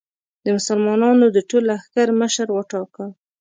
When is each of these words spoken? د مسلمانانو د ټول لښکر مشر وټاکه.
د 0.43 0.45
مسلمانانو 0.57 1.25
د 1.31 1.37
ټول 1.49 1.63
لښکر 1.69 2.07
مشر 2.21 2.47
وټاکه. 2.53 3.05